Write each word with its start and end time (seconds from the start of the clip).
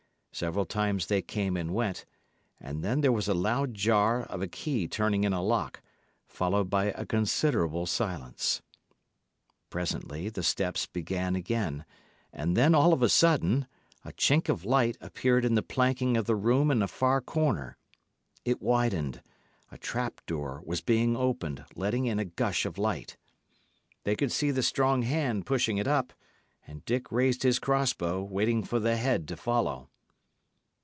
Several 0.33 0.65
times 0.65 1.05
they 1.05 1.21
came 1.21 1.57
and 1.57 1.73
went; 1.73 2.05
and 2.57 2.81
then 2.83 3.01
there 3.01 3.11
was 3.11 3.27
a 3.27 3.33
loud 3.33 3.73
jar 3.73 4.23
of 4.23 4.41
a 4.41 4.47
key 4.47 4.87
turning 4.87 5.25
in 5.25 5.33
a 5.33 5.43
lock, 5.43 5.81
followed 6.25 6.69
by 6.69 6.85
a 6.85 7.05
considerable 7.05 7.85
silence. 7.85 8.61
Presently 9.69 10.29
the 10.29 10.41
steps 10.41 10.85
began 10.87 11.35
again, 11.35 11.83
and 12.31 12.55
then, 12.55 12.73
all 12.73 12.93
of 12.93 13.03
a 13.03 13.09
sudden, 13.09 13.67
a 14.05 14.13
chink 14.13 14.47
of 14.47 14.63
light 14.63 14.97
appeared 15.01 15.43
in 15.43 15.55
the 15.55 15.61
planking 15.61 16.15
of 16.15 16.25
the 16.27 16.35
room 16.37 16.71
in 16.71 16.81
a 16.81 16.87
far 16.87 17.19
corner. 17.19 17.77
It 18.45 18.61
widened; 18.61 19.21
a 19.69 19.77
trap 19.77 20.21
door 20.25 20.63
was 20.65 20.79
being 20.81 21.15
opened, 21.15 21.65
letting 21.75 22.05
in 22.05 22.19
a 22.19 22.25
gush 22.25 22.65
of 22.65 22.77
light. 22.77 23.17
They 24.05 24.15
could 24.15 24.31
see 24.31 24.49
the 24.49 24.63
strong 24.63 25.01
hand 25.01 25.45
pushing 25.45 25.77
it 25.77 25.89
up; 25.89 26.13
and 26.65 26.85
Dick 26.85 27.11
raised 27.11 27.43
his 27.43 27.59
cross 27.59 27.93
bow, 27.93 28.23
waiting 28.23 28.63
for 28.63 28.79
the 28.79 28.95
head 28.95 29.27
to 29.27 29.35
follow. 29.37 29.89